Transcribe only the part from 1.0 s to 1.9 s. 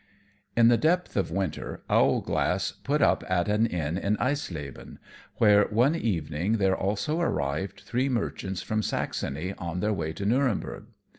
of winter